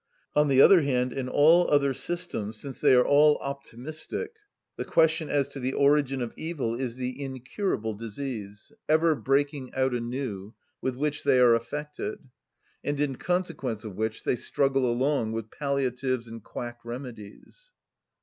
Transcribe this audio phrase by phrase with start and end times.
[0.35, 4.37] On the other hand, in all other systems, since they are all optimistic,
[4.75, 9.93] the question as to the origin of evil is the incurable disease, ever breaking out
[9.93, 12.17] anew, with which they are affected,
[12.83, 17.69] and in consequence of which they struggle along with palliatives and quack remedies.